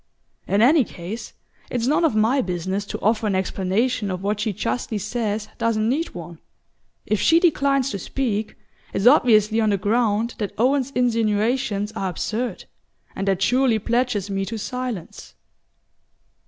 In 0.47 0.63
any 0.63 0.83
case, 0.83 1.33
it's 1.69 1.85
none 1.85 2.03
of 2.03 2.15
my 2.15 2.41
business 2.41 2.85
to 2.87 2.99
offer 3.01 3.27
an 3.27 3.35
explanation 3.35 4.09
of 4.09 4.23
what 4.23 4.39
she 4.39 4.51
justly 4.51 4.97
says 4.97 5.47
doesn't 5.59 5.87
need 5.87 6.15
one. 6.15 6.39
If 7.05 7.19
she 7.21 7.39
declines 7.39 7.91
to 7.91 7.99
speak, 7.99 8.55
it's 8.93 9.05
obviously 9.05 9.61
on 9.61 9.69
the 9.69 9.77
ground 9.77 10.33
that 10.39 10.53
Owen's 10.57 10.89
insinuations 10.95 11.91
are 11.91 12.09
absurd; 12.09 12.65
and 13.15 13.27
that 13.27 13.43
surely 13.43 13.77
pledges 13.77 14.27
me 14.31 14.43
to 14.45 14.57
silence." 14.57 15.35